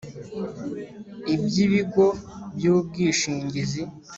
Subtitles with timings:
[1.33, 2.05] Iby ibigo
[2.55, 3.81] by ubwishingizi